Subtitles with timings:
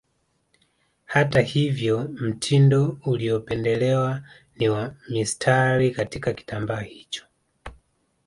[1.05, 4.23] Hata hivyo mtindo uliopendelewa
[4.55, 7.25] ni wa mistari katika kitambaa hicho